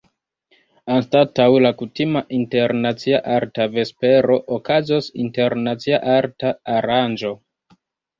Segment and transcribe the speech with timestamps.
[0.93, 7.33] Anstataŭ la kutima Internacia Arta Vespero, okazos “Internacia Arta Aranĝo”.